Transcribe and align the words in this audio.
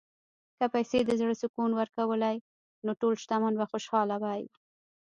که 0.57 0.65
پیسې 0.73 0.99
د 1.03 1.11
زړه 1.19 1.33
سکون 1.41 1.71
ورکولی، 1.75 2.37
نو 2.85 2.91
ټول 3.01 3.13
شتمن 3.21 3.53
به 3.59 3.65
خوشاله 3.71 4.15
وای. 4.23 4.43